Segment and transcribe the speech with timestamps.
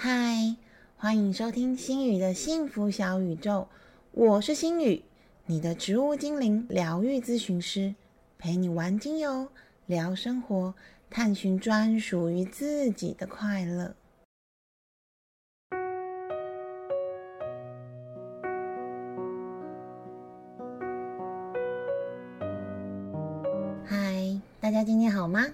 [0.00, 0.54] 嗨，
[0.96, 3.66] 欢迎收听心宇的幸福小宇宙，
[4.12, 5.02] 我是心宇，
[5.46, 7.96] 你的植物精灵疗愈咨询师，
[8.38, 9.48] 陪你玩精油，
[9.86, 10.72] 聊生活，
[11.10, 13.96] 探寻专属于自己的快乐。
[23.84, 25.44] 嗨，大家今天好吗？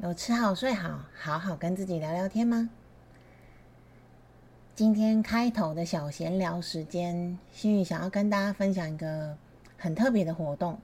[0.00, 2.68] 有吃好睡好，好好跟自己聊聊天吗？
[4.74, 9.36] 今天开头的小闲聊时间，心宇想要跟大家分享一个
[9.76, 10.78] 很特别的活动，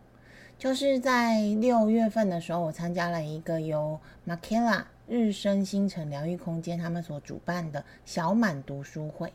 [0.58, 9.32] 就是在六月份的时候，我参加了一个由 Makela 日升星辰疗愈空间他们所主办的小满读书会。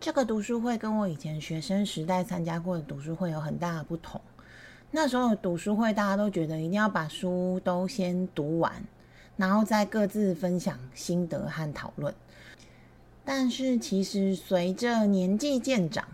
[0.00, 4.20] 这个读书会跟我以前学生时代参加过的读书会有很大的不同。
[4.90, 8.72] 那时候读书会，大家都觉得一定要把书都先读完，
[9.36, 12.12] 然后再各自分享心得和讨论。
[13.24, 16.06] 但是其实随着年纪渐长，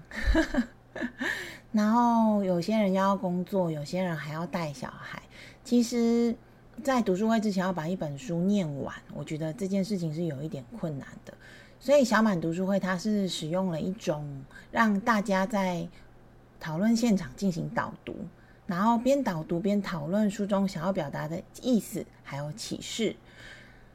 [1.72, 5.20] 然后有些人要工作，有些人还要带小孩。
[5.64, 6.34] 其实，
[6.82, 11.34] 在读书会之前要把一本书念完，我觉得这件事情是有一点困难的。
[11.78, 15.88] 所以小满读书会它是使用了一种让大家在
[16.58, 18.14] 讨论现场进行导读，
[18.66, 23.16] 然后边导读边讨论书中想要表达的意思还有启示。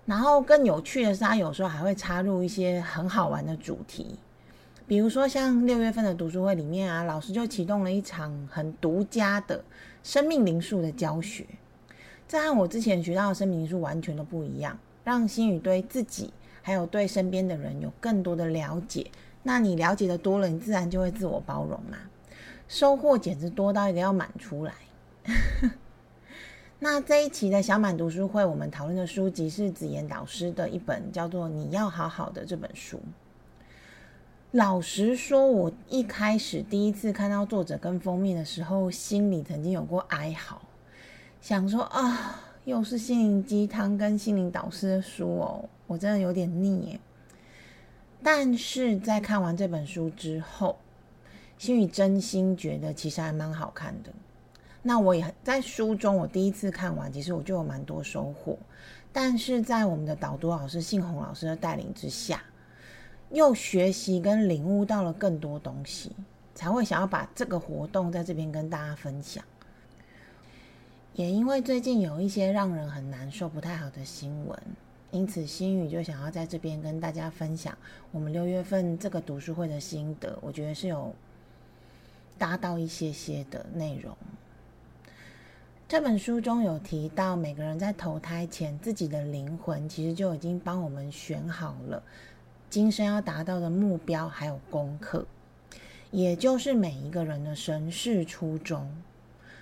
[0.05, 4.19] 然后更有趣的是，他有时候还会插入一些很好玩的主题，
[4.87, 9.63] 比如说像六月份的读书会里面啊，老师就启动了一场很独家的
[10.03, 11.45] 生命灵数的教学，
[12.27, 16.31] 这和我之前学到的生命灵数完全都不一样，让心宇对自己
[16.61, 19.07] 还有对身边的人有更多的了解。
[19.41, 21.97] 那你了解的多了，你自然就会自我包容嘛，
[22.67, 24.73] 收获简直多到一个要满出来。
[26.79, 32.99] 那这一期的小满读书会，我们讨论的书籍是子妍导师的一本叫做《你要好好的》这本书。
[34.51, 40.61] 老实说，我一开始第一次看到作者跟封面的时候，心里曾经有过哀嚎，
[41.41, 46.99] 想说啊，又是心灵鸡汤跟心灵导师的书哦，我真的有点腻耶。
[48.21, 50.77] 但是在看完这本书之后，
[51.57, 54.11] 心里真心觉得其实还蛮好看的。
[54.87, 58.55] 那我也在书中，我第一次看完，其实我就有蛮多收获。
[59.11, 62.43] 但是在我们的导读老师信宏老师的带领之下，
[63.31, 66.11] 又学习跟领悟到了更多东西，
[66.53, 69.43] 才会想要把这个活动在这边跟大家分享。
[71.15, 74.59] 也因为最近有一些让人很难受、不太好的新闻，
[75.09, 77.75] 因此心宇就想要在这边跟大家分享
[78.11, 80.37] 我们六月份这个读书会的心得。
[80.41, 81.11] 我觉得是有
[82.37, 84.15] 搭到一些些的内容。
[85.95, 92.03] 这本书中有提到，每个人在投胎前，自己的灵魂其实就已经帮我们选好了
[92.69, 95.25] 今生要达到的目标，还有功课，
[96.11, 98.93] 也就是每一个人的神事初衷。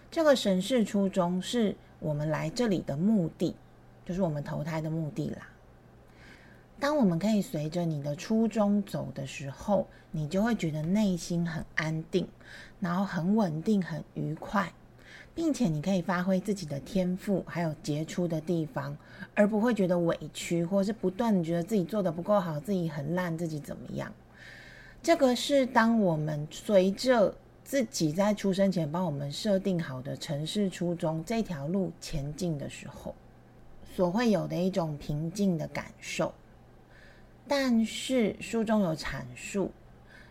[0.10, 3.56] 这个神事初衷是我们来这里的目的，
[4.04, 5.48] 就是我们投胎的目的啦。
[6.80, 12.28] 当我们可以随着你的初衷走的时候，你就会觉得内心很安定，
[12.80, 14.74] 然后很稳定，很愉快。
[15.36, 18.96] 并且你可以发挥自己的天赋，还有杰出的地方，
[19.34, 24.14] 而不会觉得委屈，或是不断觉得自己做的不够好，自己很烂，自己怎么样？
[25.02, 33.16] 这个是当我们随着自己在出生前帮我们设定好的城市初衷这条路前进的时候，
[33.96, 36.34] 所会有的一种平静的感受。
[37.48, 39.72] 但是书中有阐述，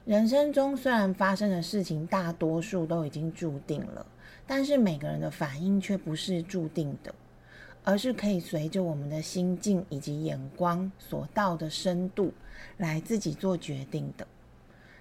[0.04, 4.06] 人生中虽然发生的事情大多数都已经注定了。
[4.44, 7.14] 但是每个人的反应却不是注定的，
[7.84, 12.34] 而是可以随着我们的心境以及眼光所到的深度
[12.76, 14.26] 来自己做决定的。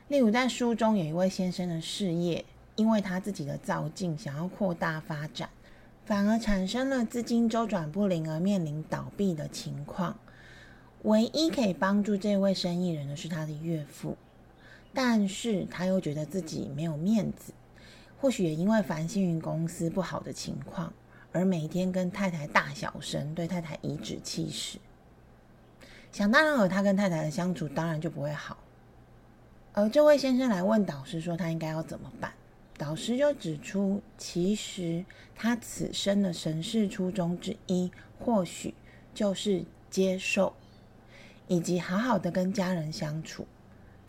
[0.07, 2.45] 例如，在书中有一位先生的事业，
[2.75, 5.49] 因为他自己的造境想要扩大发展，
[6.05, 10.17] 反而产生了资金周转不灵而面临倒闭的情况。
[11.01, 14.15] 唯一可以帮助这位生意人的是他的岳父，
[14.93, 17.53] 但是他又觉得自己没有面子。
[18.19, 20.93] 或许也因为繁星云公司不好的情况，
[21.31, 24.77] 而每天跟太太大小声，对太太颐指气使。
[26.11, 28.57] 想当然，而他跟太太的相处当然就不会好。
[29.73, 32.33] 而这位先生来问导师说，他应该要怎么办？
[32.77, 35.05] 导师就指出，其实
[35.35, 38.73] 他此生的神事初衷之一，或许
[39.13, 40.53] 就是接受，
[41.47, 43.47] 以及好好的跟家人相处，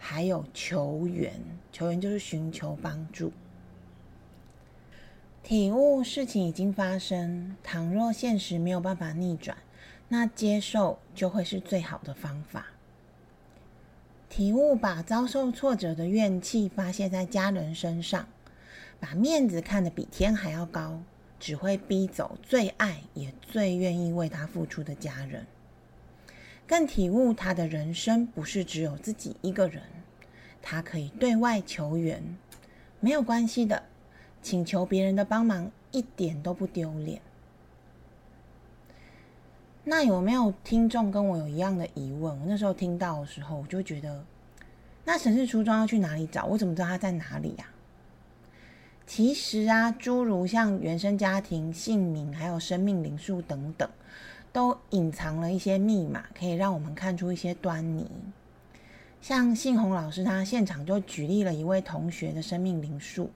[0.04, 1.32] 还有求援。
[1.70, 3.32] 求援就是寻求帮助。
[5.44, 9.56] 体悟事情已经发生，倘若现实没有办法逆转，
[10.08, 12.66] 那接受就会是最好的方法。
[14.28, 18.26] 体悟把遭受挫折的怨气发泄在家人身上，
[18.98, 21.00] 把面子看得比天还要高，
[21.38, 25.46] 只会逼走最爱也最愿意为他付出的家人。
[26.72, 29.82] 更体悟他的人生不是只有自己一个人，
[30.62, 32.22] 他可以对外求援，
[32.98, 33.82] 没有关系的，
[34.40, 37.20] 请求别人的帮忙一点都不丢脸。
[39.84, 42.40] 那有没有听众跟我有一样的疑问？
[42.40, 44.24] 我那时候听到的时候，我就觉得，
[45.04, 46.46] 那神事出装要去哪里找？
[46.46, 47.66] 我怎么知道他在哪里呀？
[49.06, 53.86] 其实啊，诸如像原生家庭、姓名、还有生命灵数等等，
[54.52, 58.10] 都隐藏了一些密码，可以让我们看出一些端倪。
[59.20, 63.30] 像信宏老师，他现场就举例了一位同学的生命灵数，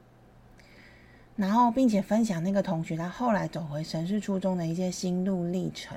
[1.36, 5.96] 然后并且分享那个同学他后来走回神市初中的一些心路历程。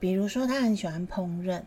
[0.00, 1.62] 比如说，他很喜欢烹饪，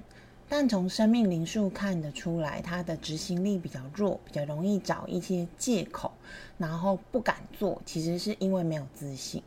[0.49, 6.11] 但从生命灵数看得出来，他的执行力比较弱，比较容易找一些借口，
[6.57, 9.41] 然后不敢做，其实是因为没有自信。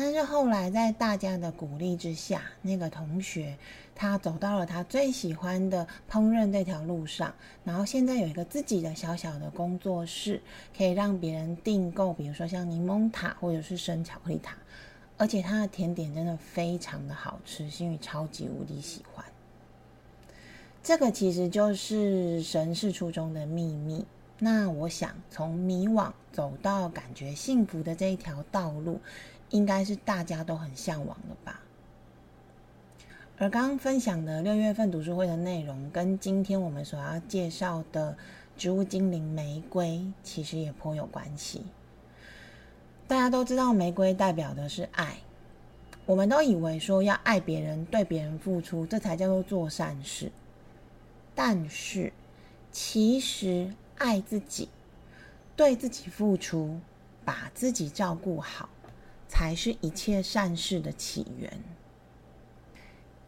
[0.00, 3.58] 但是后来在大家的鼓励之下，那个同学
[3.96, 7.34] 他走到了他最喜欢的烹饪这条路上，
[7.64, 10.40] 然后现在有一个自己的小小的工作室，
[10.76, 14.56] 可以让别人订购，比如说像柠檬塔或者是生巧克力塔。
[15.16, 19.24] 而且它的甜点真的非常的好吃，心宇超级无敌喜欢。
[20.80, 24.06] 这个其实就是神是初中的秘密。
[24.38, 29.00] 那我想从迷惘走到感觉幸福的这一条道路，
[29.50, 31.60] 应该是大家都很向往的吧。
[33.38, 38.16] 而刚刚分享的六月份读书会的内容，跟今天我们所要介绍的
[38.56, 41.64] 植物精灵玫瑰，其实也颇有关系。
[43.06, 45.18] 大家都知道，玫瑰代表的是爱。
[46.04, 50.32] 我们都以为说要爱别人，对别人付出，这才叫做做善事。
[51.34, 52.12] 但是，
[52.72, 54.68] 其实爱自己，
[55.54, 56.80] 对自己付出，
[57.24, 58.68] 把自己照顾好，
[59.28, 61.52] 才是一切善事的起源。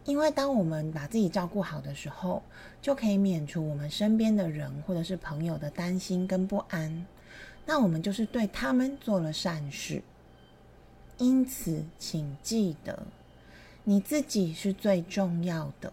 [0.05, 2.43] 因为当我们把自己照顾好的时候，
[2.81, 7.07] 就可以免除我们身边的人或者是朋友的担心跟不安。
[7.67, 10.03] 那我们就是对他们做了善事，
[11.19, 13.07] 因此，请记得，
[13.85, 15.93] 你自己是最重要的，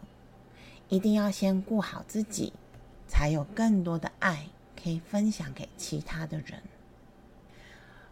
[0.87, 2.53] 一定要先顾好自己，
[3.07, 4.47] 才有更多的爱
[4.81, 6.63] 可以分享给其他的人。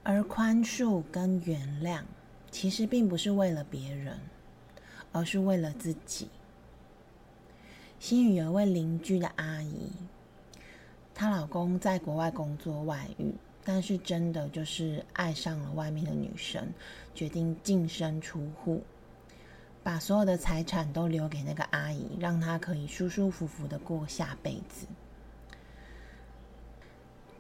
[0.08, 2.04] 而宽恕跟原谅，
[2.52, 4.20] 其实并不是为了别人，
[5.12, 6.30] 而是为了自己。
[8.00, 9.92] 新宇有一位邻居的阿姨，
[11.16, 13.34] 她老公在国外工作外遇。
[13.64, 16.72] 但是真的就是爱上了外面的女生，
[17.16, 18.84] 决定净身出户，
[19.82, 24.86] 把所有的财产都留给那个阿姨，让她可以舒舒服服的过下辈子。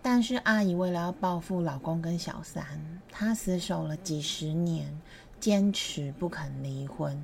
[0.07, 2.63] 但是阿姨为了要报复老公跟小三，
[3.09, 5.01] 她死守了几十年，
[5.39, 7.19] 坚持不肯离婚，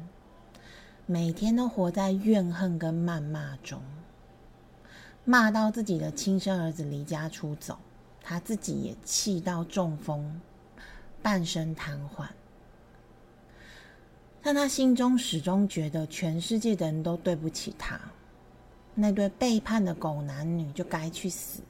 [1.06, 3.80] 每天都活在怨恨跟谩骂中，
[5.24, 7.78] 骂到自己的亲生儿子离家出走。
[8.20, 10.42] 她自己也气到中风，
[11.22, 12.26] 半身瘫痪，
[14.42, 18.02] 但她心中始终觉得全世界的人都对不起她，
[18.96, 21.62] 那对背叛的狗男女就该去死，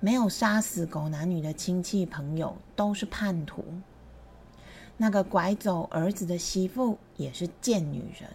[0.00, 3.64] 没有杀死狗男女的亲戚朋友都是叛徒，
[4.96, 8.30] 那个拐走儿子的媳妇也是贱女人，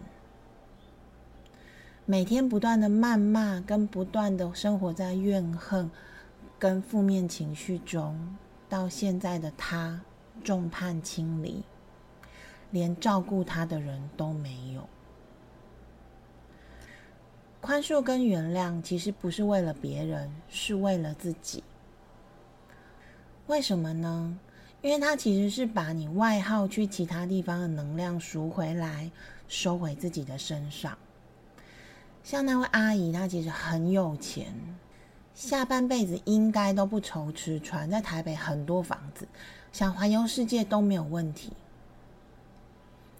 [2.04, 5.90] 每天不断的谩骂跟不断的生活在怨恨。
[6.58, 8.36] 跟负面情绪中，
[8.68, 10.00] 到现在的他
[10.44, 11.64] 众叛亲离，
[12.70, 14.88] 连照顾他的人都没有。
[17.62, 21.62] 宽恕跟原谅其实不是为了别人，是为了自己。
[23.46, 24.36] 为什么呢？
[24.80, 29.08] 因为他其实是把你外耗去其他地方的能量赎回来，
[29.46, 30.98] 收回自己的身上。
[32.24, 34.52] 像那位阿姨，她其实很有钱。
[35.32, 39.28] 下半辈子应该都不愁吃穿，在台北很多房子，
[39.72, 41.52] 想环游世界都没有问题。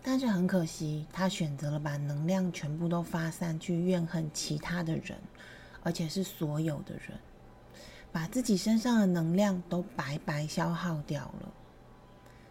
[0.02, 5.16] 但是很可惜，他选择了把能量全部都发散去怨恨其他的人，
[5.82, 7.18] 而且是所有的人，
[8.10, 11.52] 把自己身上的能量都白白消耗掉了，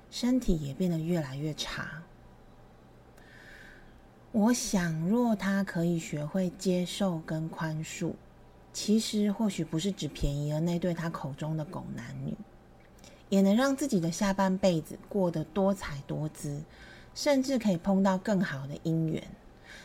[0.10, 2.01] 身体也变得越来越差。
[4.31, 8.13] 我想，若他可以学会接受跟宽恕。
[8.74, 12.34] 其实或许不是只便宜了那对他口中的狗男女，
[13.27, 16.63] 也能让自己的下半辈子过得多彩多姿，
[17.13, 19.24] 甚至可以碰到更好的姻缘。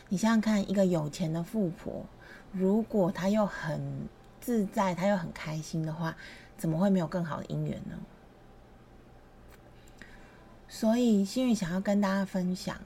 [0.08, 2.04] 你想想看，一个有钱的富婆，
[2.52, 4.08] 如果她又很
[4.40, 6.16] 自在，她又很开心的话，
[6.56, 7.98] 怎么会没有更好的姻缘呢？
[10.68, 12.76] 所以，幸运想要跟大家分享：，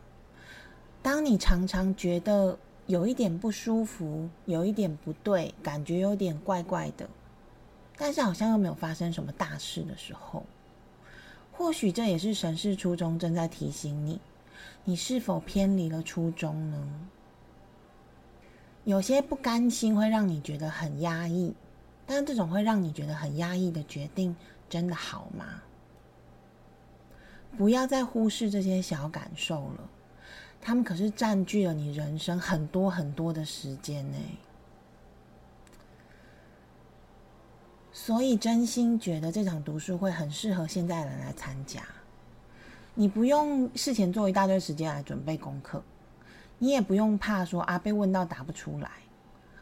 [1.02, 7.08] 当你常常觉得有一点不舒服，有一点不对，感觉有点怪怪的，
[7.96, 10.44] 但是好像又没有发生什么大事的时候，
[11.52, 14.20] 或许这也是神事初衷正在提醒你。
[14.84, 17.08] 你是否偏离了初衷呢？
[18.84, 21.54] 有些不甘心会让你觉得很压抑，
[22.06, 24.34] 但这种会让你觉得很压抑的决定，
[24.68, 25.62] 真的好吗？
[27.58, 29.90] 不要再忽视这些小感受了，
[30.60, 34.16] 他们可是占据了你人生很多很多的时间呢。
[37.92, 41.82] 所以，真心觉得这场读书会很适合现在人来参加。
[43.00, 45.82] 你不用事前做一大堆时间来准备功课，
[46.58, 48.90] 你也不用怕说啊被问到答不出来，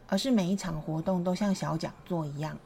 [0.07, 2.59] 而是每一场活动都像小讲座一样，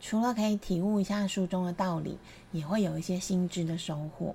[0.00, 2.18] 除了可以体悟一下书中的道理，
[2.50, 4.34] 也会有一些心智的收获。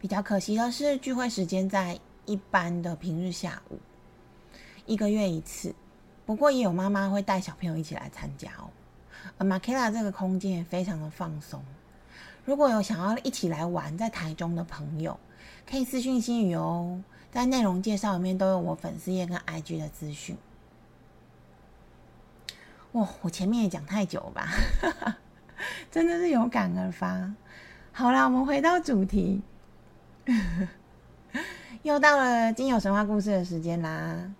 [0.00, 3.78] 比较可惜的是，聚会时间在一般的平日下午，
[4.86, 5.72] 一个月一次。
[6.26, 8.66] 不过也有妈妈会带小朋友一起来参加哦。
[9.38, 11.62] 而马 k 拉这个空间也非常的放松。
[12.44, 15.18] 如果有想要一起来玩在台中的朋友，
[15.68, 20.36] 可以私讯心语哦，在内容介绍里面都有我粉丝页跟 IG 的资讯。
[22.92, 24.48] 哇，我前面也讲太久吧，
[25.90, 27.32] 真的是有感而发。
[27.92, 29.42] 好啦，我们回到主题，
[31.82, 34.30] 又到了金友神话故事的时间啦。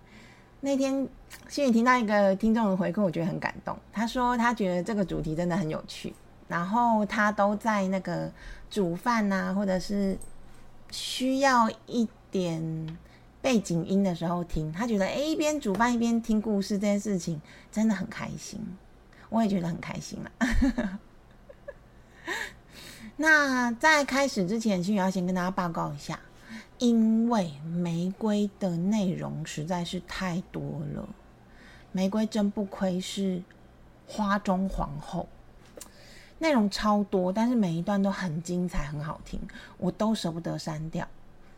[0.61, 1.07] 那天
[1.47, 3.77] 心语听到一个听众的回馈，我觉得很感动。
[3.91, 6.13] 他说他觉得这个主题真的很有趣。
[6.47, 8.31] 然后他都在那个
[8.69, 10.17] 煮饭呐，或者是
[10.91, 12.97] 需要一点
[13.41, 14.71] 背景音的时候听。
[14.71, 18.59] 他觉得哎，一边煮饭一边听故事这件事情真的很开心，
[19.29, 20.99] 我也觉得很开心了。
[23.17, 26.19] 那在开始之前，心宇要先跟大家报告一下，
[26.77, 30.61] 因为玫瑰的内容实在是太多
[30.93, 31.07] 了，
[31.91, 33.41] 玫瑰真不愧是
[34.05, 35.27] 花中皇后。
[36.39, 39.39] 内容超多，但是每一段都很精彩，很好听，
[39.77, 41.07] 我都舍不得删掉。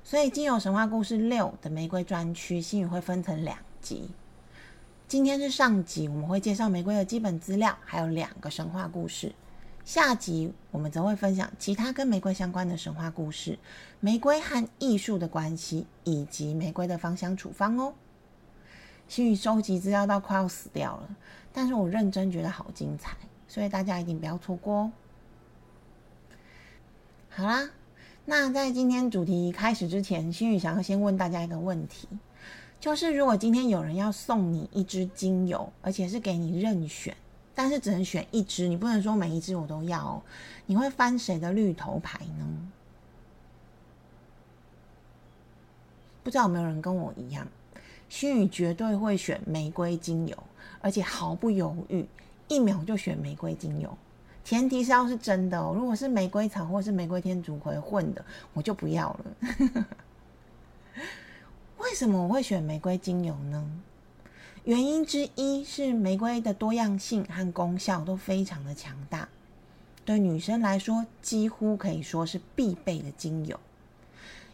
[0.03, 4.09] 所以《精油神话故事六》的玫瑰专区，心语会分成两集。
[5.07, 9.33] 今天是上集，我们会介绍玫瑰的基本资料，还有两个神话故事。
[9.83, 13.57] 下集我们则会分享其他跟玫瑰相关的神话故事，
[13.99, 17.93] 玫瑰和艺术的关系，以及玫瑰的芳香处方哦。
[19.07, 21.09] 心语收集资料到快要死掉了，
[21.53, 23.15] 但是我认真觉得好精彩。
[23.47, 24.91] 所以大家一定不要错过哦！
[27.29, 27.69] 好啦，
[28.25, 32.07] 那在今天主题开始之前，心宇想要先问大家一个问题，
[32.79, 37.15] 就是如果今天有人要送你一支精油，而且是给你任选，
[37.55, 40.21] 但是只能选一支，你不能说每一支我都要哦，
[40.65, 42.45] 你会翻谁的绿头牌呢？
[46.23, 47.47] 不知道有没有人跟我一样，
[48.09, 50.37] 心宇绝对会选玫瑰精油，
[50.81, 52.05] 而且毫不犹豫。
[52.47, 53.97] 一秒就选玫瑰精油，
[54.43, 55.73] 前提是要是真的哦。
[55.75, 58.23] 如果是玫瑰草或是玫瑰天竺葵混的，
[58.53, 59.85] 我就不要了。
[61.77, 63.69] 为什么我会选玫瑰精油呢？
[64.63, 69.29] 原因之一是玫瑰的多样性和功效都非常的强大，
[70.03, 73.57] 对女生来说几乎可以说是必备的精油，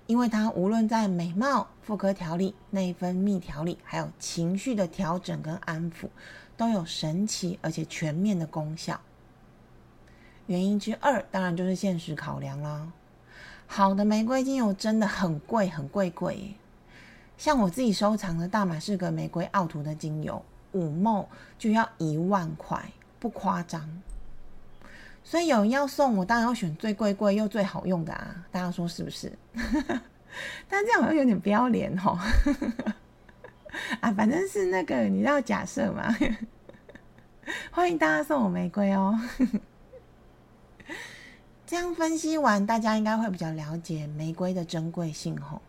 [0.05, 6.07] 因为它无论在美貌、妇科调理、内分泌调理，还有情绪的调整跟安抚。
[6.55, 8.99] 都有神奇而且全面的功效。
[10.47, 12.91] 原因之二，当然就是现实考量啦。
[13.65, 16.55] 好的玫瑰精油真的很贵，很贵贵。
[17.37, 20.43] 像我自己收藏的大马士革玫瑰奥图的精油，
[20.73, 21.25] 五梦
[21.57, 24.01] 就要一万块，不夸张。
[25.23, 28.45] 所以有人要送我，当然要选最贵贵又最好用的啊！
[28.51, 29.31] 大家说是不是？
[30.67, 32.19] 但这样好像有点不要脸哦。
[34.01, 36.15] 啊，反正是那个，你要假设嘛。
[37.71, 39.19] 欢迎大家送我玫瑰哦。
[41.65, 45.61] 这样分析完，大家应该会比较了解玫瑰的珍贵性吼。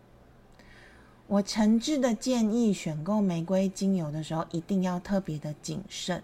[1.26, 6.22] 我诚挚的建议，选购玫瑰精油的时候，一定要特别的谨慎，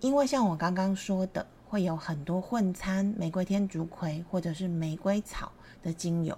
[0.00, 6.36] 因为像我刚刚说的，会有很多混掺玫瑰天竺葵或者是玫瑰草的精油，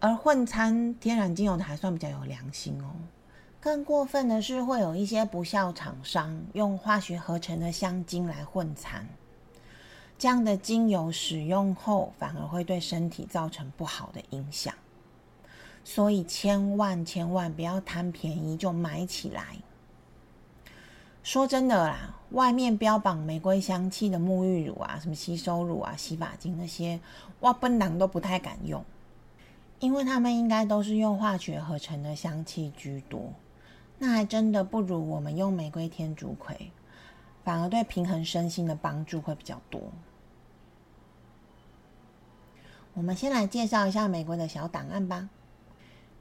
[0.00, 2.90] 而混掺天然精油的还算比较有良心哦。
[3.68, 9.06] 更过分的是，会有一些不孝厂商用化学合成的香精来混掺，
[10.16, 14.72] 这样的精油使用后反而会对身体造成不好的影响。
[15.84, 19.58] 所以千万千万不要贪便宜就买起来。
[21.22, 26.98] 说真的啦，外面标榜玫瑰香气的沐浴乳啊，什么吸收乳啊、洗发精那些，
[27.40, 28.82] 哇，本党都不太敢用，
[29.78, 33.30] 因为他们应该都是用化学合成的香气居多。
[33.98, 36.70] 那还真的不如我们用玫瑰天竺葵，
[37.44, 39.80] 反而对平衡身心的帮助会比较多。
[42.94, 45.28] 我们先来介绍一下玫瑰的小档案吧。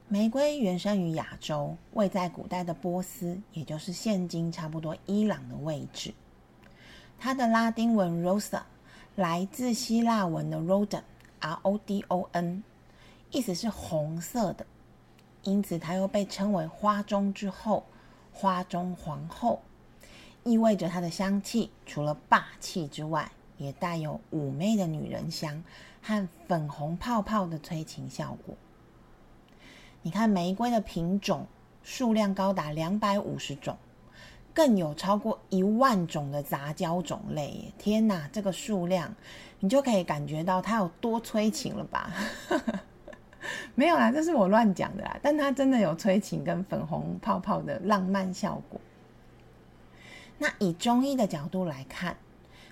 [0.07, 6.13] 玫瑰原生于亚洲，位在古代的波斯，也就是现今差不多伊朗的位置。
[7.19, 8.61] 它的拉丁文 rosa
[9.15, 12.63] 来自希腊文的 rodon，r o d o n，
[13.31, 14.65] 意思是红色的，
[15.47, 17.85] 因此它又被称为花中之后、
[18.33, 19.61] 花中皇后，
[20.43, 25.63] 意味着它的香气除了霸气之外，也带有妩媚的女人香。
[25.99, 28.55] 和粉红泡泡的催情效果。
[30.03, 31.45] 你看，玫瑰的品种
[31.83, 33.75] 数量高达两百五十种，
[34.53, 37.73] 更有超过一万种的杂交种类。
[37.77, 39.13] 天哪，这个数量，
[39.59, 42.09] 你就可以感觉到它有多催情了吧？
[43.75, 45.17] 没有啦，这是我乱讲的啦。
[45.21, 48.79] 但它真的有催情跟粉红泡泡的浪漫效果。
[50.37, 52.17] 那以中医的角度来看，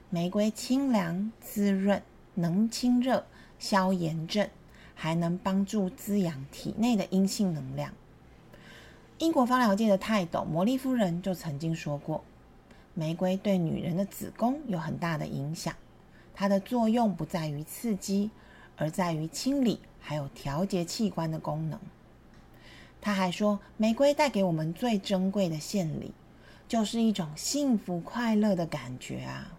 [0.10, 2.02] 玫瑰清凉滋润。
[2.38, 3.26] 能清热、
[3.60, 4.50] 消炎症，
[4.94, 7.94] 还能帮助滋养体内的阴性能量。
[9.20, 12.26] 英国芳疗界的泰斗摩莉夫人就曾经说过，
[12.94, 15.74] 玫瑰对女人的子宫有很大的影响。
[16.34, 18.30] 它的作用不在于刺激，
[18.76, 21.80] 而在于清理还有调节器官的功能。
[23.02, 26.14] 他还说，玫瑰带给我们最珍贵的献礼，
[26.68, 29.52] 就是一种幸福快乐的感觉啊。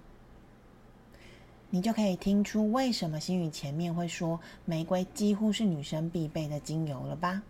[1.71, 7.43] 你就可以听出为什么心语前面会说玫瑰几乎是女生必备的精油了吧？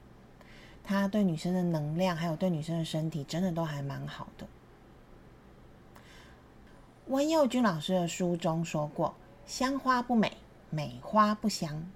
[0.83, 4.47] 它对女生的能量，还有对女生的身体，真的都还蛮好的。
[7.09, 9.15] 温佑君老师的书中说过
[9.47, 10.33] ：“香花不美，
[10.71, 11.91] 美花不香。”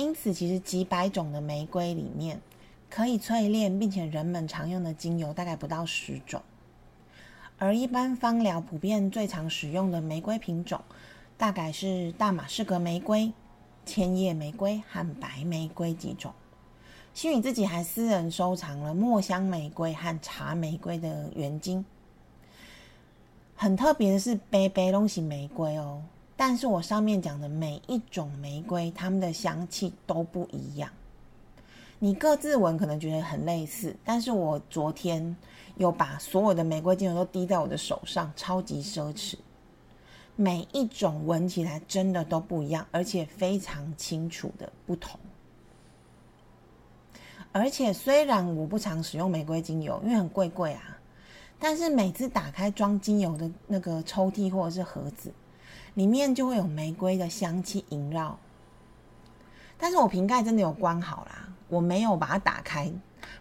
[0.00, 2.40] 因此，其实几百种的玫瑰里面，
[2.88, 6.40] 可以淬炼并且人们常用的精油大概不到十种，
[7.58, 10.80] 而一般芳疗普遍最常使用的玫瑰品种。
[11.36, 13.30] 大概是大马士革玫瑰、
[13.84, 16.32] 千叶玫瑰和白玫瑰几种。
[17.12, 21.84] 心宇自己还私人收藏了墨香玫瑰和茶玫瑰的原精。
[23.54, 26.02] 很特别的是，杯杯东西玫瑰哦。
[26.40, 30.90] 但是我上面讲的每一种玫瑰，它们的香气都不一样。
[31.98, 35.36] 你各自闻可能觉得很类似，但是我昨天
[35.76, 39.34] 有把所有的玫瑰精油都滴在我的手上，超级奢侈。
[40.34, 45.20] 每一种闻起来真的都不一样，而且非常清楚的不同。
[47.52, 50.98] 而且虽然我不常使用玫瑰精油，因为很贵贵啊，
[51.58, 55.30] 但是每次打开装精油的那个抽屉或者是盒子，
[55.94, 58.38] 里面就会有玫瑰的香气萦绕。
[59.78, 62.92] 但是我瓶盖真的有关好啦，我没有把它打开，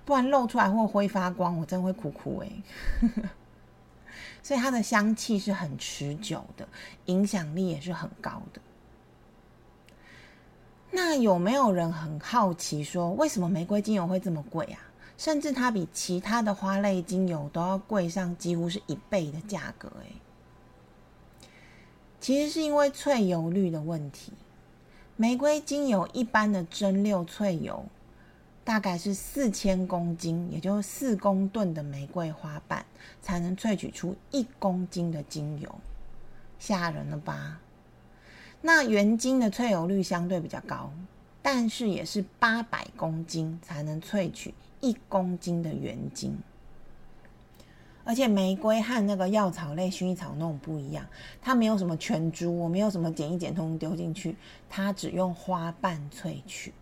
[0.06, 2.50] 不然露出来或挥发光，我真会哭哭哎。
[4.42, 6.68] 所以它的香气是很持久的，
[7.06, 8.62] 影响力也是很高的。
[10.92, 14.80] 那有没有人很好奇说，为什么玫瑰精油会这么贵啊？
[15.18, 19.92] 甚至它比其他的花类精油都要贵上几乎是一倍的价格？
[20.00, 20.16] 诶，
[22.20, 24.34] 其实是因为萃油率的问题。
[25.16, 27.86] 玫瑰精油一般的蒸馏萃油。
[28.62, 32.86] 大概是四千公斤，也就是四公吨的玫瑰花瓣，
[33.20, 35.74] 才能萃取出一公斤的精油，
[36.60, 37.60] 吓人了吧？
[38.62, 40.92] 那原精的萃油率相对比较高，
[41.42, 46.38] 但是也是八百公斤才能萃取一公斤的原精。
[48.04, 51.06] 而且玫瑰和那个药草类薰衣草那种不一样，
[51.42, 54.36] 它没有什么全株，我没有什么剪一剪通丢进去，
[54.70, 56.74] 它只用花瓣萃取。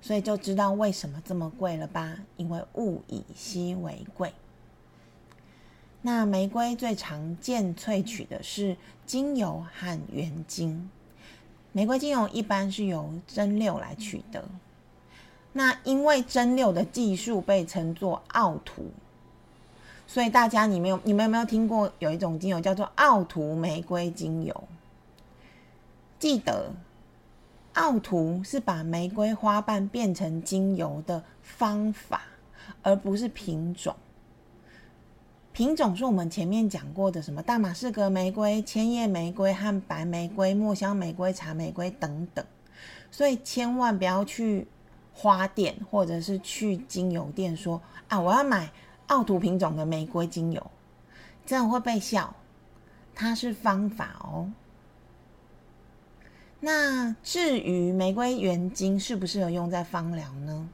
[0.00, 2.18] 所以就知道为什么这么贵了吧？
[2.36, 4.32] 因为物以稀为贵。
[6.02, 10.90] 那玫瑰最常见萃取的是精油和原精。
[11.72, 14.44] 玫瑰精油一般是由蒸馏来取得。
[15.54, 18.90] 那因为蒸馏的技术被称作奥图，
[20.06, 24.64] 所以大家你们有你们有没有听过有一种精油叫做奥图玫瑰精油？
[26.18, 26.72] 记得。
[27.74, 32.22] 奥图是把玫瑰花瓣变成精油的方法，
[32.82, 33.96] 而不是品种。
[35.52, 42.46] 品种是我们前面讲过的，什么大马士革玫瑰、千叶玫瑰和白玫瑰、墨香玫瑰、茶玫瑰等等。
[43.10, 44.68] 所以千万不要去
[45.12, 48.70] 花店或者是去精油店说啊，我要买
[49.08, 50.70] 奥图品种的玫瑰精油，
[51.44, 52.34] 这样会被笑。
[53.14, 54.50] 它是方法哦。
[56.60, 60.68] 那至于玫瑰原精适不适合用在芳疗呢？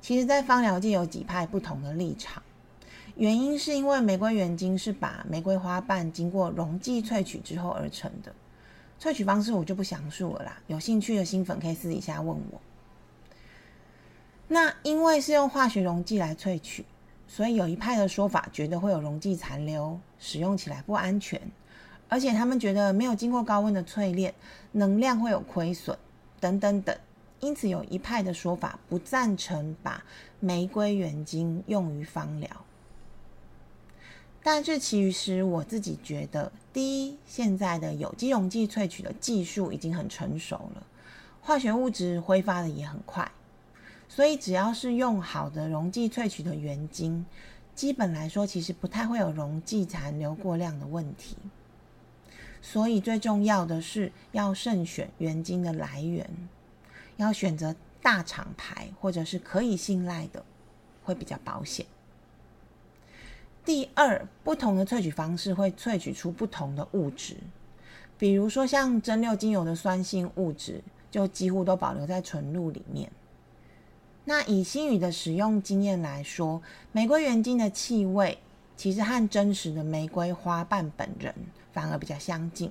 [0.00, 2.42] 其实，在芳疗界有几派不同的立场。
[3.16, 8.32] 原因是因为玫瑰原精是把玫瑰花瓣经过溶剂萃取之后而成的，
[9.00, 10.60] 萃取方式我就不详述了啦。
[10.66, 12.60] 有兴趣的新粉可以私底下问我。
[14.46, 16.84] 那因为是用化学溶剂来萃取，
[17.28, 21.40] 所以有一派的说法觉得会有溶剂残留，使用起来不安全，
[22.08, 24.34] 而且他们觉得没有经过高温的淬炼，
[24.72, 25.96] 能量会有亏损
[26.40, 26.96] 等等等。
[27.40, 30.02] 因此有一派的说法不赞成把
[30.40, 32.50] 玫瑰原精用于芳疗。
[34.42, 40.86] 但是其实我自己觉得，第一，现在的有机溶剂萃取的技术已经很成熟了，
[41.42, 43.30] 化学物质挥发的也很快，
[44.08, 47.24] 所以只要是用好的溶剂萃取的原精，
[47.74, 51.36] 基本来说其实不太会有溶剂残留过量的问题。
[52.60, 56.28] 所以最重要的是要慎选原精的来源，
[57.16, 60.44] 要选择大厂牌或者是可以信赖的，
[61.04, 61.86] 会比较保险。
[63.64, 67.36] 第二，不同的萃取方式会萃取出不同的物质，
[68.16, 73.12] 比如说像蒸馏精油的酸性物质，就几乎都保留在纯露里面。
[74.28, 76.60] 那以新宇的使用经验来说，
[76.92, 78.36] 玫瑰原精的气味
[78.76, 81.34] 其实和真实的玫瑰花瓣本人
[81.72, 82.70] 反而比较相近，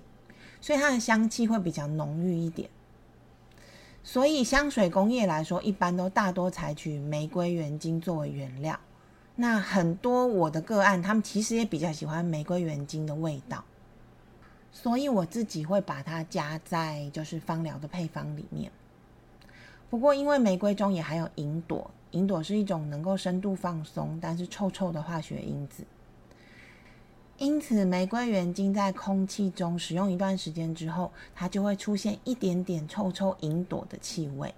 [0.62, 2.70] 所以它的香气会比较浓郁一点。
[4.04, 8.80] 所以香水工业来说，一般都大多采取玫瑰原精作为原料。
[9.36, 13.64] 那很多我的个案，他们其实也比较喜欢玫瑰原精的味道，
[14.72, 18.72] 所以我自己会把它加在就是芳疗的配方里面。
[19.90, 25.86] 不过因为玫瑰中也含有银朵，银朵是一种能够深度放松但是臭臭的化学因子，
[27.38, 34.54] 因此玫瑰原精在空气中使用一段时间之后，它就会出现一点点臭臭银朵的气味，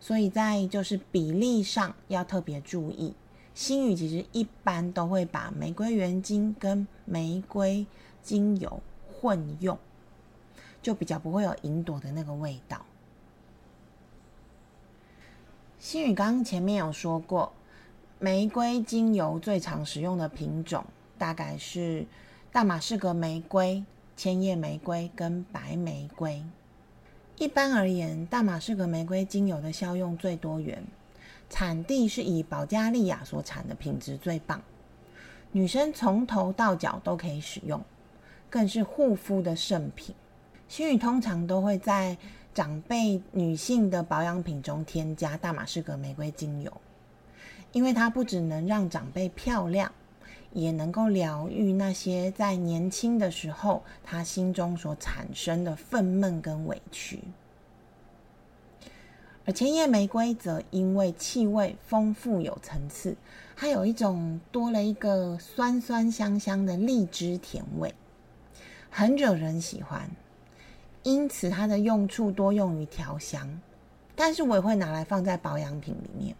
[0.00, 3.14] 所以在就是比例上要特别注意。
[3.52, 7.86] 新宇其实一般都会把玫瑰原精跟玫瑰
[8.22, 8.80] 精油
[9.12, 9.78] 混用，
[10.80, 12.85] 就比较不会有银朵的那个味道。
[15.88, 17.52] 新宇刚刚前面有说过，
[18.18, 20.84] 玫瑰精油最常使用的品种
[21.16, 22.04] 大概是
[22.50, 23.84] 大马士革玫瑰、
[24.16, 26.42] 千叶玫瑰跟白玫瑰。
[27.38, 30.82] 一般而言，大马士革玫瑰精油的效用最多元。
[31.48, 34.60] 产地是以保加利亚所产的，品质最棒。
[35.52, 37.80] 女生从头到脚都可以使用，
[38.50, 40.12] 更是护肤的圣品。
[40.66, 42.18] 新宇通常都会在
[42.56, 46.72] 长辈女性的保养品中添加大马士革玫瑰精油，
[47.72, 49.92] 因为它不只能让长辈漂亮，
[50.54, 57.24] 也能够疗愈那些在年轻的时候她心中所产生的愤懑跟委屈。
[59.44, 63.18] 而千叶玫瑰则因为气味丰富有层次，
[63.54, 67.94] 它有一种多了一个酸酸香香的荔枝甜味，
[68.88, 70.10] 很惹人喜欢。
[71.06, 73.48] 因此它的用处多用于调香，
[74.16, 76.34] 但是我也会拿来放在保养品里面。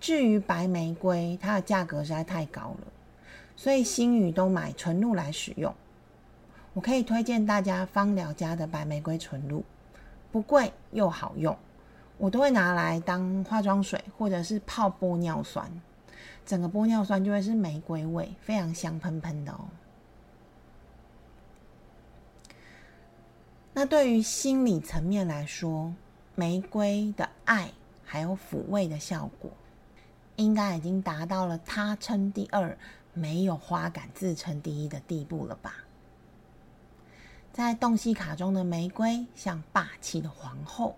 [0.00, 2.86] 至于白玫瑰，它的价格实在太高了，
[3.54, 5.70] 所以新宇都买纯露来使用。
[6.72, 9.62] 我可以推荐大家芳疗家的白玫瑰纯露，
[10.30, 11.54] 不贵又好用。
[12.16, 15.70] 我都会拿来当化妆水，或者是泡玻尿酸，
[16.46, 19.68] 整个玻尿酸就会是玫瑰味，非常香喷喷的哦。
[23.74, 25.94] 那对于心理层面来说，
[26.34, 27.70] 玫瑰的爱
[28.04, 29.50] 还有抚慰的效果，
[30.36, 32.76] 应该已经达到了他称第二，
[33.14, 35.76] 没有花敢自称第一的地步了吧？
[37.52, 40.96] 在洞悉卡中的玫瑰像霸气的皇后。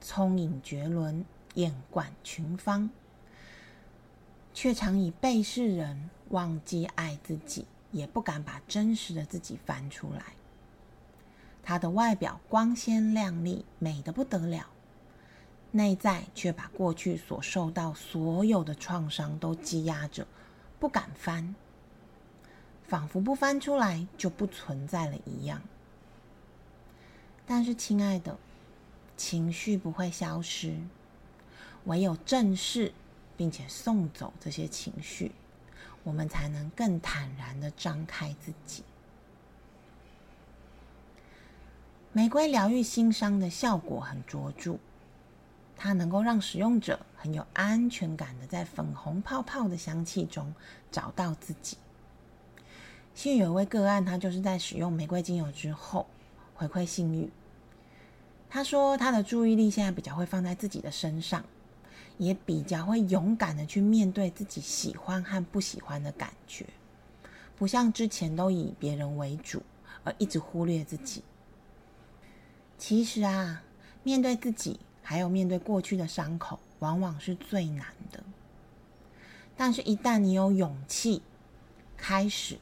[0.00, 2.88] 聪颖绝伦，艳冠群芳，
[4.54, 10.22] 却常以被世人忘记爱自己，也不敢把真实的自己翻出来。
[11.70, 14.66] 她的外表光鲜亮丽，美得不得了，
[15.70, 20.26] 内在却把过去所受到所有的创伤都积压着，
[20.80, 21.54] 不敢翻，
[22.88, 25.62] 仿佛不翻出来就不存在了一样。
[27.46, 28.36] 但是，亲爱的。
[29.16, 30.76] 情绪不会消失，
[31.84, 32.92] 唯有正视
[33.36, 35.30] 并且送走这些情绪，
[36.02, 38.82] 我们才能更坦然的张开自己。
[42.12, 44.78] 玫瑰疗愈心伤的效果很卓著，
[45.76, 50.52] 它能够让使用者很有安全感的在粉红泡泡的香气中
[50.90, 51.76] 找到自己。
[53.14, 56.04] 幸有一位个案，他就是在使用玫瑰精油之后
[56.54, 57.30] 回馈性欲。
[58.48, 61.44] 他说，他的注意力现在比较会放在自己的身上，
[62.18, 66.66] 也比较会勇敢的去面对自己喜欢和不喜欢的感觉，
[67.56, 69.62] 不像之前都以别人为主，
[70.02, 71.22] 而一直忽略自己。
[72.80, 73.62] 其实啊，
[74.02, 78.24] 面对自己，还有面对过去的伤口，往往是最难的。
[79.54, 81.20] 但是，一旦你有勇气
[81.98, 82.58] 开始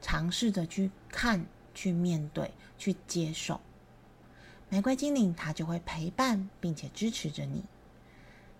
[0.00, 3.60] 尝试着去看、去面对、去接受，
[4.70, 7.64] 玫瑰精灵它就会陪伴并且支持着你。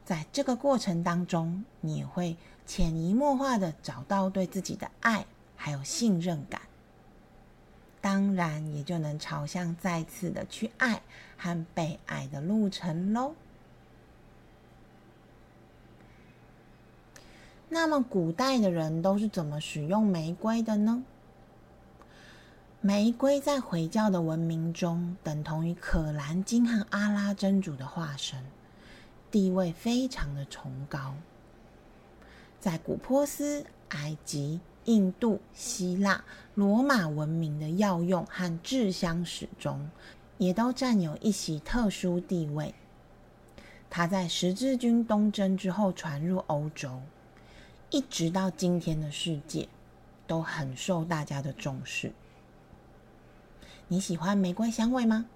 [0.04, 5.24] 在这个过程当中，你也会潜移默化的找到对自己的爱，
[5.56, 6.60] 还有信任感。
[8.04, 11.00] 当然，也就能朝向再次的去爱
[11.38, 13.34] 和被爱的路程喽。
[17.70, 21.02] 那么，古代的人都是怎么使用玫瑰的呢？
[22.82, 28.44] 玫瑰在回教的文明中，等同于可兰经和阿拉真主的化身，
[29.30, 31.14] 地位非常的崇高。
[32.60, 34.60] 在古波斯、埃及。
[34.84, 39.90] 印度、希腊、罗马文明的药用和制香史中，
[40.38, 42.74] 也都占有一席特殊地位。
[43.88, 47.00] 它在十字军东征之后传入欧洲，
[47.90, 49.68] 一直到今天的世界，
[50.26, 52.12] 都很受大家的重视。
[53.88, 55.26] 你喜欢玫瑰香味吗？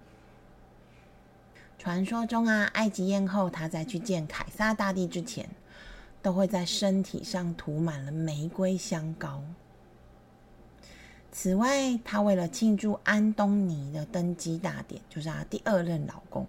[1.79, 5.49] 传说中啊，埃及艳后她在去见凯撒大帝之前。
[6.29, 9.43] 都会在身体上涂满了玫瑰香膏。
[11.33, 16.47] 此外，她为了庆祝安东尼的登基大典，就是她第二任老公，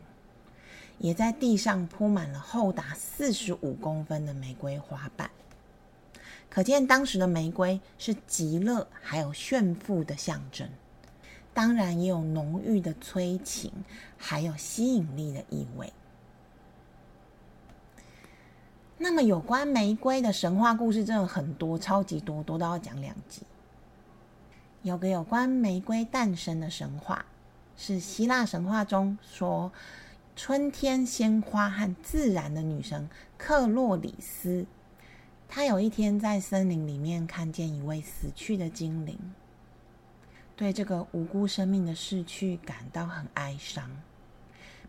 [0.97, 5.31] 也在地上铺满了厚达四十五公分的玫瑰花瓣。
[6.49, 10.67] 可见当时的玫瑰是极乐还有炫富的象征，
[11.53, 13.71] 当然也有浓郁的催情，
[14.17, 15.93] 还有吸引力的意味。
[19.01, 23.43] 那么，有关玫瑰的神话故事真的很多，超级多，多到要讲两集。
[24.81, 27.25] 有个有关玫瑰诞生的神话，
[27.77, 29.71] 是希腊神话中说，
[30.35, 34.65] 春天鲜花和自然的女神克洛里斯，
[35.47, 39.17] 她有一天在森林里面看见一位死去的精灵，
[40.57, 43.89] 对这个无辜生命的逝去感到很哀伤，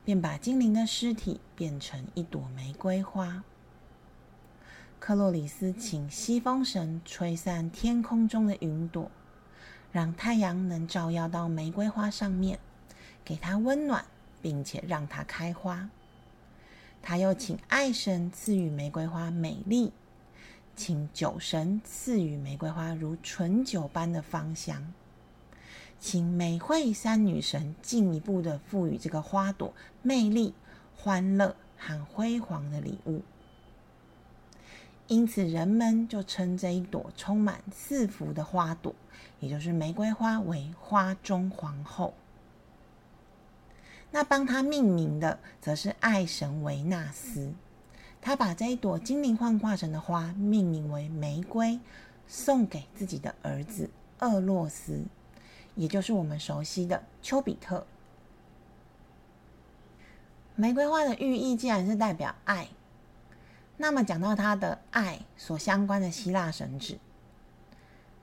[0.04, 3.44] 便把精灵的尸体变成一朵玫瑰花。
[5.00, 9.10] 克洛里斯请西风神吹散天空中的云朵，
[9.90, 12.58] 让太阳能照耀到玫瑰花上面，
[13.24, 14.04] 给它温暖，
[14.42, 15.88] 并且让它开花。
[17.00, 19.90] 他又请爱神赐予玫瑰花美丽，
[20.76, 24.92] 请酒神赐予玫瑰花如醇酒般的芳香，
[25.98, 30.52] 请美惠三女神进一步的赋予这个花朵魅力、
[30.94, 33.22] 欢乐和辉煌的礼物。
[35.10, 38.94] 因此，人们就称这一朵充满四福的花朵，
[39.40, 42.14] 也就是玫瑰花，为花中皇后。
[44.12, 47.52] 那帮他命名的，则是爱神维纳斯。
[48.20, 51.80] 他把这一朵精灵幻化成的花命名为玫瑰，
[52.28, 55.02] 送给自己的儿子厄洛斯，
[55.74, 57.84] 也就是我们熟悉的丘比特。
[60.54, 62.68] 玫瑰花的寓意，既然是代表爱。
[63.82, 66.98] 那么讲到他的爱所相关的希腊神祇，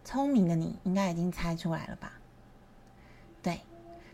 [0.06, 2.14] 聪明的你应该已经猜出来了吧？
[3.42, 3.62] 对，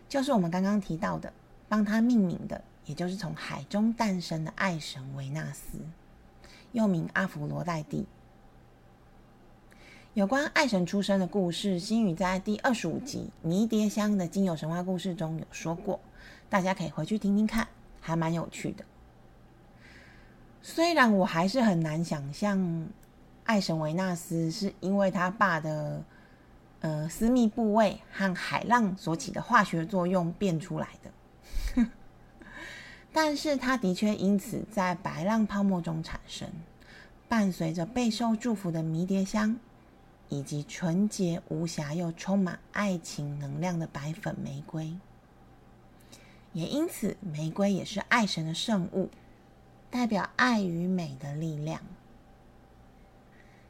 [0.08, 1.30] 就是我们刚刚提到的
[1.68, 5.78] 帮他命名的，也就是从海中诞生的爱神维纳斯，
[6.72, 8.06] 又名阿芙罗代蒂。
[10.14, 16.00] 有关爱神出生的故事，星宇在第二十五集《迷迭香的精油神话故事》中有说过，
[16.48, 17.68] 大家可以回去听听看，
[18.00, 18.82] 还蛮有趣的。
[20.66, 22.88] 虽然我还是很难想象，
[23.44, 26.02] 爱神维纳斯是因为他爸的
[26.80, 31.86] 呃私密部位和海浪所起的化学作用变出来的，
[33.12, 36.48] 但是他的确因此在白浪泡沫中产生，
[37.28, 39.58] 伴随着备受祝福的迷迭香，
[40.30, 44.94] 以及纯洁无瑕又充满爱情能量的白粉玫瑰，
[46.54, 49.10] 也因此玫瑰也是爱神的圣物。
[49.94, 51.80] 代表爱与美的力量。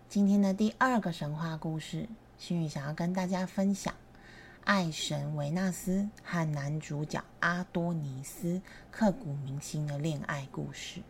[0.08, 2.08] 今天的第二个神话故事，
[2.38, 3.92] 心雨想要跟大家分享
[4.64, 8.58] 爱神维纳斯和男主角阿多尼斯
[8.90, 11.02] 刻骨铭心的恋爱故事。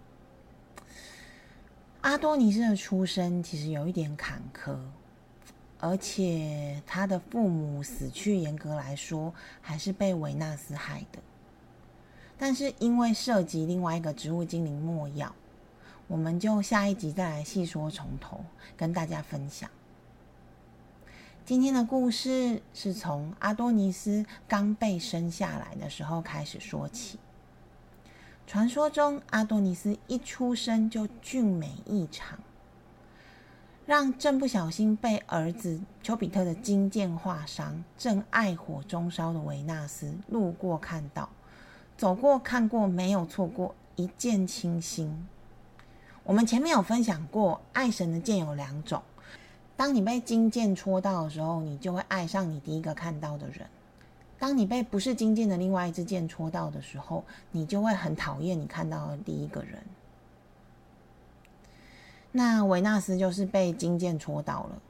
[2.00, 4.77] 阿多尼斯的出生其实有一点坎坷，
[5.79, 11.20] 而且他的父母死去，严格来说还是被维纳斯害的。
[12.47, 15.35] 但是因为涉及另外一个植物精灵莫药，
[16.07, 18.45] 我们就下一集再来细说从头，
[18.77, 19.71] 跟大家分享。
[21.47, 27.19] 今天的故事是从阿多尼斯刚被生下来的时候开始说起。
[28.47, 32.39] 传说中，阿多尼斯一出生就俊美异常，
[33.87, 41.31] 让正不小心被儿子丘比特的金剑划伤、正爱火中烧的维纳斯路过看到，
[41.97, 45.27] 走过看过，没有错过，一见倾心。
[46.25, 49.03] 我们前面有分享过，爱神的剑有两种。
[49.77, 53.67] 当你被金剑戳到的时候，你就会爱上你第一个看到的人；
[54.39, 59.83] 当你被不是金剑的另外一支剑戳到的时候，你就会很讨厌你看到的第一个人。
[62.33, 64.83] 那维纳斯就是被金剑戳到了，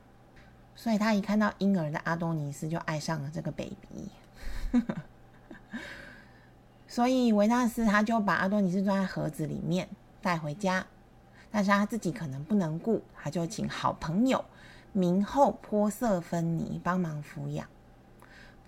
[0.77, 4.09] 所以他一看到婴儿的阿多尼斯就爱上了这个 baby。
[6.95, 9.89] 所以维纳斯他就把阿多尼斯装在盒子里面
[10.23, 10.87] 带回家，
[11.51, 14.45] 但是他自己可能不能顾，他就请好朋友。
[14.93, 17.67] 明后波瑟芬尼帮忙抚养。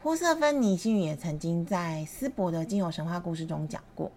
[0.02, 4.10] 波瑟芬尼，星宇也曾经在斯伯的精油神话故事中讲过，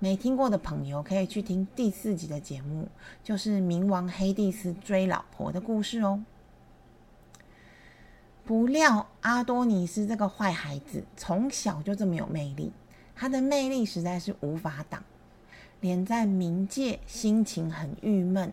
[0.00, 2.88] 没听过的朋友可以去听第四集的节目，
[3.22, 6.24] 就是冥王黑帝斯追老婆的故事哦。
[8.44, 12.72] 不料阿多尼斯这个坏孩子从小就这么有魅力，
[13.14, 15.02] 他的魅力实在是无法挡，
[15.80, 18.52] 连在冥界心情很郁闷。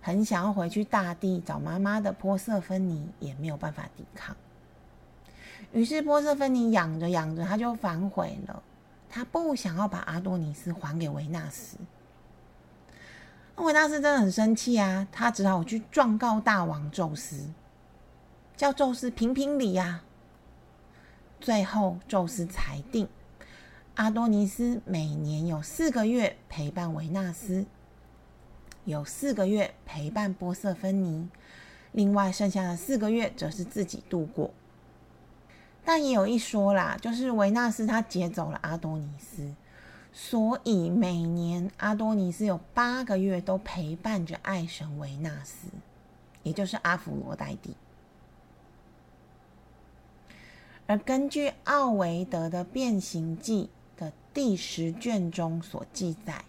[0.00, 4.36] 很想要回去大地找妈妈的波色芬尼也没有办法抵抗，
[5.72, 8.62] 于是波色芬尼养着养着，他就反悔了。
[9.08, 11.76] 他不想要把阿多尼斯还给维纳斯。
[13.56, 17.50] 维纳斯真的很生气啊，他只好去状告大王宙斯，
[18.56, 20.02] 叫宙斯评评理呀。
[21.40, 23.08] 最后，宙斯裁定，
[23.96, 27.64] 阿多尼斯每年有四个月陪伴维纳斯。
[28.84, 31.30] 有四个月陪伴波瑟芬尼，
[31.92, 34.50] 另外剩下的四个月则是自己度过。
[35.82, 39.54] 但也有一说啦，就是维纳斯他劫走了阿多尼斯，
[40.12, 45.68] 所以每年阿多尼斯有八个月都陪伴着爱神维纳斯，
[46.42, 47.74] 也就是阿芙罗代蒂。
[50.86, 53.64] 而根据奥维德的《变形记》
[54.36, 56.44] 第十卷中所记载。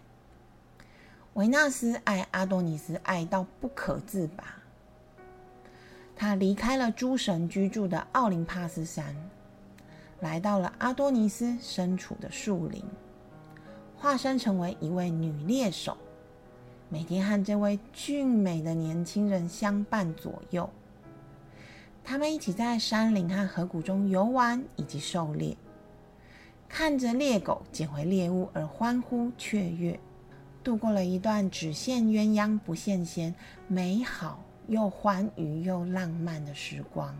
[1.32, 4.44] 维纳斯爱阿多尼斯爱到不可自拔，
[6.14, 9.16] 他离开了诸神居住的奥林帕斯山，
[10.20, 12.84] 来到了阿多尼斯身处的树林，
[13.96, 15.96] 化身成为一位女猎手，
[16.90, 20.68] 每天和这位俊美的年轻人相伴左右。
[22.04, 25.56] 他们一起在山林和河谷中游玩以及狩猎，
[26.68, 29.98] 看着猎狗捡回猎物而欢呼雀跃。
[30.62, 33.34] 度过了一段只羡鸳鸯不羡仙，
[33.68, 37.14] 美好又欢愉又浪漫的时光。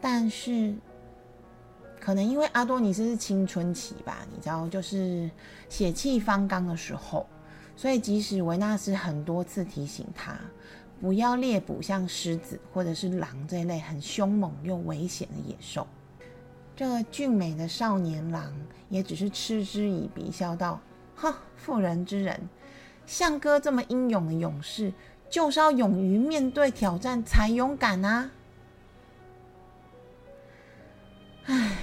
[0.00, 0.74] 但是，
[1.98, 5.30] 可能因为阿多尼斯是青春期吧，你知道，就是
[5.68, 7.26] 血气方刚的时候，
[7.74, 10.38] 所以即使维纳斯很多次提醒他
[11.00, 15.86] 不要猎捕像狮子或者是狼这一类很凶猛又危险的野兽，
[16.78, 18.54] 这俊美的少年郎
[18.88, 20.80] 也只是嗤之以鼻，笑道。
[21.16, 22.40] 哼，妇人之仁，
[23.04, 24.92] 像哥这么英勇的勇士，
[25.28, 28.30] 就是要勇于面对挑战才勇敢啊！
[31.46, 31.78] 唉，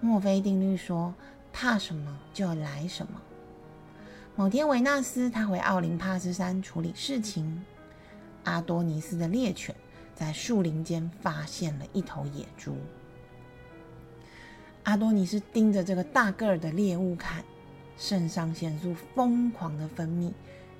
[0.00, 1.12] 墨菲定律说，
[1.52, 3.20] 怕什么就来什么。
[4.36, 7.64] 某天，维纳斯他回奥林帕斯山处理事情，
[8.44, 9.74] 阿多尼斯的猎犬
[10.14, 12.76] 在树林间发现了一头野猪。
[14.86, 17.44] 阿多尼斯盯着这个大个儿的猎物看。
[17.98, 20.30] 肾上腺素疯狂的分泌，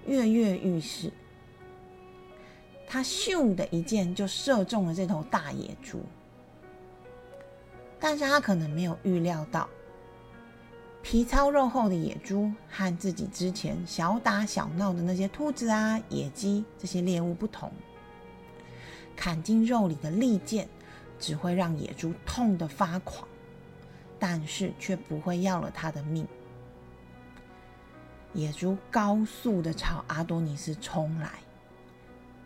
[0.07, 1.11] 跃跃欲试。
[2.87, 6.03] 他咻的一箭就射中了这头大野猪，
[7.99, 9.67] 但是他可能没有预料到，
[11.03, 17.73] 皮糙肉厚的野猪和自己之前小打小闹的那些兔子啊、野鸡这些猎物不同，
[19.17, 20.69] 砍进肉里的利箭
[21.19, 23.27] 只会让野猪痛得发狂，
[24.19, 26.27] 但是却不会要了他的命。
[28.33, 31.31] 野猪高速的朝阿多尼斯冲来，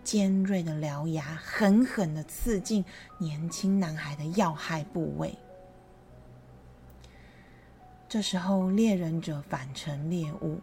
[0.04, 2.84] 尖锐的獠牙狠狠的刺进
[3.18, 5.36] 年轻男孩的要害部位。
[8.08, 10.60] 这时候，猎人者反成猎物，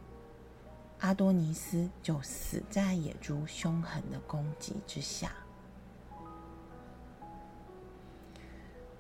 [1.00, 5.32] 阿多尼斯就死在野猪凶狠的攻击之下。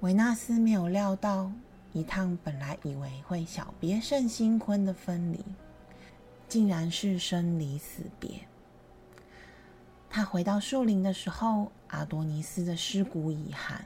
[0.01, 1.51] 维纳斯没有料到，
[1.97, 5.43] 一趟本来以为会小别胜新婚的分离，
[6.47, 8.41] 竟然是生离死别。
[10.07, 13.83] 他回到树林的时候，阿多尼斯的尸骨已寒，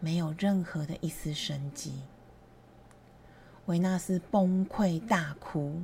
[0.00, 1.94] 没有任何的一丝生机。
[3.64, 5.80] 维纳斯崩溃大哭，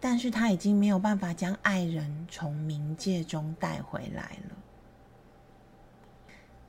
[0.00, 4.56] 但是他已经没有办法将爱人从冥界中带回来了。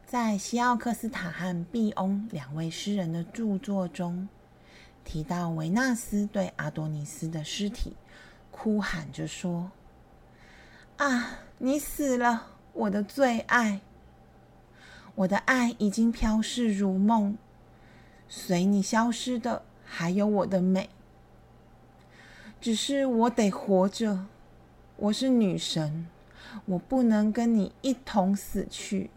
[0.06, 4.30] 在西奥克斯塔和毕翁两位诗人的著作中，
[5.04, 7.94] 提到维纳斯对阿多尼斯的尸体
[8.52, 9.72] 哭喊着说
[10.98, 13.82] ：“啊，你死了，我的最爱！
[15.16, 17.36] 我的爱已经飘逝如梦，
[18.30, 20.90] 随你消失的还有我的美。
[22.62, 24.28] 只是我得活着，
[24.98, 26.08] 我是女神，
[26.66, 29.10] 我不能跟你一同死去。”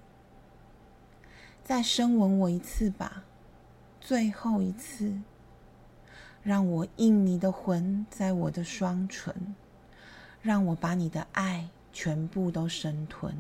[1.66, 3.24] 再深吻我一次吧，
[4.00, 5.20] 最后一次，
[6.44, 9.56] 让我印你的魂在我的双唇，
[10.40, 13.34] 让我把你的爱全部都生吞。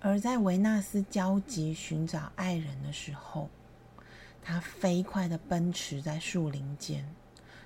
[0.00, 3.48] 而在维纳斯焦急寻找爱人的时候，
[4.42, 7.08] 他飞快的奔驰在树林间，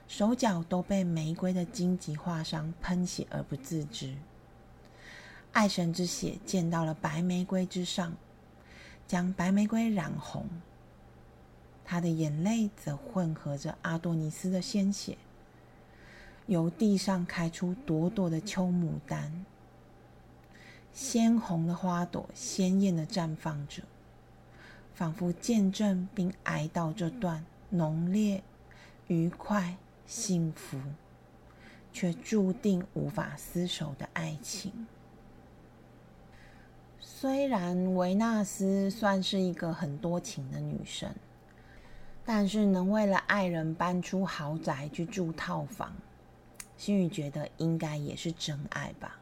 [0.07, 4.15] 手脚都被玫瑰的荆棘划伤，喷血而不自知。
[5.53, 8.15] 爱神之血溅到了白玫瑰之上，
[9.07, 10.47] 将白玫瑰染红。
[11.85, 15.17] 他的眼泪则混合着阿多尼斯的鲜血，
[16.47, 19.45] 由地上开出朵朵的秋牡丹，
[20.93, 23.83] 鲜红的花朵鲜艳的绽放着，
[24.95, 28.43] 仿佛见证并哀悼这段浓烈、
[29.07, 29.77] 愉快、
[30.07, 30.79] 幸福，
[31.93, 34.87] 却注定无法厮守的爱情。
[37.21, 41.13] 虽然维纳斯算是一个很多情的女生，
[42.25, 45.97] 但是能为了爱人搬出豪宅去住套房，
[46.77, 49.19] 心宇觉得应该也是真爱吧。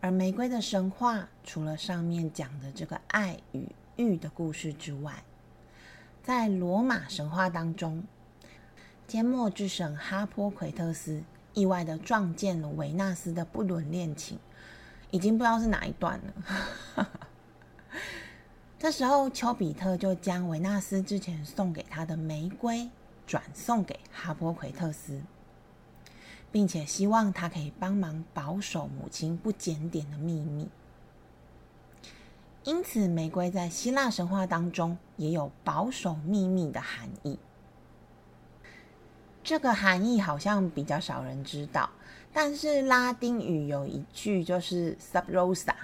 [0.00, 5.22] 而玫瑰的神话，除了上面讲的这个爱与欲的故事之外，
[6.24, 8.02] 在罗马神话当中，
[9.06, 11.22] 缄默之神哈波奎特斯
[11.54, 14.36] 意外的撞见了维纳斯的不伦恋情。
[15.10, 17.10] 已经不知道是哪一段了。
[18.78, 22.88] 这时候，丘比特就将维纳斯之前送给他的玫瑰
[23.26, 25.20] 转送给哈波奎特斯，
[26.50, 30.68] 并且希望他可以帮忙保守母亲不检点的秘密。
[32.64, 37.38] 因此，玫瑰在希腊神话当中也有保守秘密的含义。
[39.42, 41.90] 这个含义好像比较少人知道。
[42.32, 45.74] 但是拉丁语有一句就是 “sub rosa”，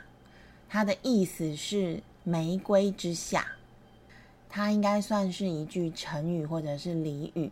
[0.69, 3.47] 它的意思是“玫瑰之下”，
[4.49, 7.51] 它应该算是一句成语或者是俚语，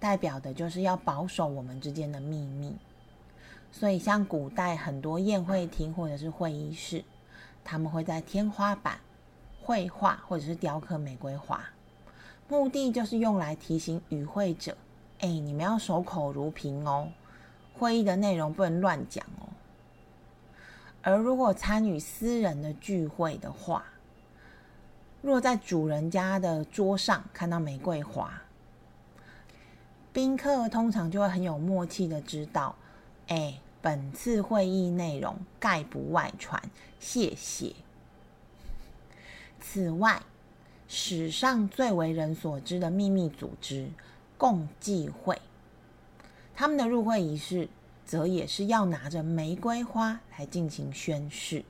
[0.00, 2.74] 代表的就是要保守我们之间的秘密。
[3.70, 7.04] 所以，像古代很多宴会厅或者是会议室，
[7.62, 8.98] 他们会在天花板
[9.62, 11.70] 绘画或者是雕刻玫瑰花，
[12.48, 14.76] 目的就是用来提醒与会者
[15.20, 17.08] ：“哎，你们要守口如瓶哦。”
[17.78, 19.48] 会议的内容不能乱讲哦。
[21.02, 23.84] 而如果参与私人的聚会的话，
[25.22, 28.42] 若在主人家的桌上看到玫瑰花，
[30.12, 32.74] 宾客通常就会很有默契的知道，
[33.28, 36.60] 哎，本次会议内容概不外传，
[36.98, 37.74] 谢谢。
[39.60, 40.22] 此外，
[40.88, 43.90] 史上最为人所知的秘密组织——
[44.36, 45.40] 共济会。
[46.58, 47.68] 他们的入会仪式，
[48.04, 51.64] 则也是要拿着玫瑰花来进行宣誓。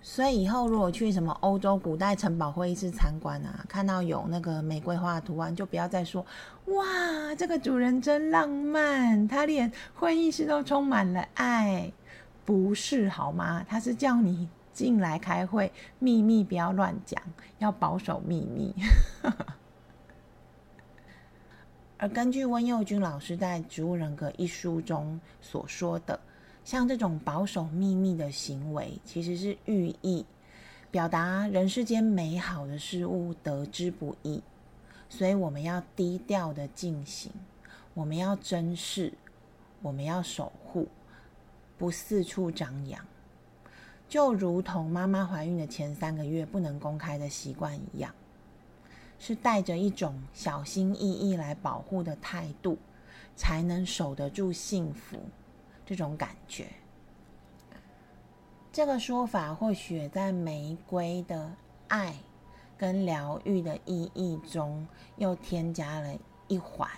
[0.00, 6.24] 所以以后如果去什么欧洲古代城堡会议室参观啊，看到有那个玫瑰花图案，就不要再说
[6.70, 11.92] “哇，这个主人真浪漫，他连会议室都充满了爱”，
[12.46, 13.66] 不是好吗？
[13.68, 17.20] 他是叫你进来开会，秘密不要乱讲，
[17.58, 18.72] 要保守秘密。
[22.02, 26.18] 而根据温佑君老师在《植物人格》一书中所说的，
[26.64, 30.24] 像这种保守秘密的行为，其实是寓意
[30.90, 34.42] 表达人世间美好的事物得之不易，
[35.10, 37.30] 所以我们要低调的进行，
[37.92, 39.12] 我们要珍视，
[39.82, 40.88] 我们要守护，
[41.76, 43.04] 不四处张扬，
[44.08, 48.14] 就如同妈妈怀孕的前三个月不能公开的习惯一样，
[49.20, 52.76] 是带着一种小心翼翼来保护的态度，
[53.36, 55.20] 才能守得住幸福
[55.86, 56.66] 这种感觉。
[58.72, 61.52] 这个说法或许在玫瑰的
[61.88, 62.14] 爱
[62.78, 66.18] 跟疗愈的意义中，又添加了
[66.48, 66.88] 一环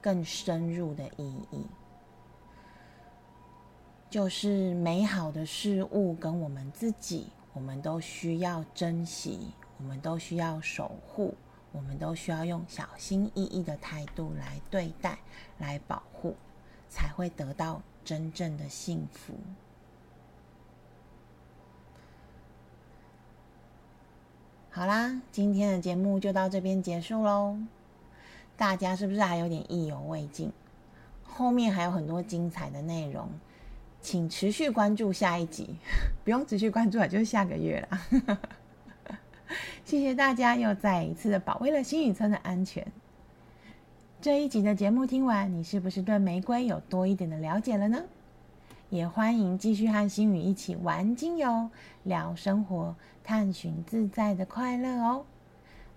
[0.00, 1.66] 更深入的意义，
[4.08, 9.48] 就是美好的事物跟我们自己，我们都需要珍惜，
[9.82, 11.34] 我们都需要守护，
[11.72, 15.18] 我们都需要用小心翼翼的态度来对待、
[15.58, 16.36] 来保护，
[16.88, 19.34] 才会得到真正的幸福。
[24.70, 27.58] 好啦，今天的节目就到这边结束喽。
[28.56, 30.52] 大家是不是还有点意犹未尽？
[31.24, 33.28] 后面还有很多精彩的内容，
[34.00, 35.74] 请持续关注下一集。
[36.22, 38.38] 不用持续关注了，就是下个月了。
[39.84, 42.86] 谢谢大家又再一次的保卫了新宇村的安全。
[44.20, 48.02] 这一集的节目听完，你是不是对玫瑰有多一点的了解了呢？
[48.90, 51.70] 也欢迎继续和星宇一起玩精油、
[52.02, 52.94] 聊生活、
[53.24, 55.24] 探寻自在的快乐哦！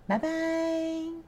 [0.06, 1.25] 拜拜。